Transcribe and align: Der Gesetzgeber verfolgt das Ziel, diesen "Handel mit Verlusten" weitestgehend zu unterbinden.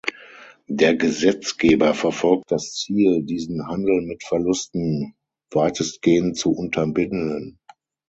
Der 0.67 0.95
Gesetzgeber 0.95 1.93
verfolgt 1.93 2.49
das 2.51 2.73
Ziel, 2.73 3.21
diesen 3.23 3.67
"Handel 3.67 4.01
mit 4.01 4.23
Verlusten" 4.23 5.13
weitestgehend 5.51 6.37
zu 6.37 6.53
unterbinden. 6.53 7.59